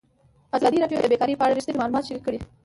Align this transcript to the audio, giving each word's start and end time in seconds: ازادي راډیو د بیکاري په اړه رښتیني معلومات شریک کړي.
ازادي 0.57 0.77
راډیو 0.83 1.03
د 1.03 1.11
بیکاري 1.11 1.35
په 1.37 1.43
اړه 1.45 1.55
رښتیني 1.57 1.79
معلومات 1.79 2.03
شریک 2.07 2.23
کړي. 2.27 2.39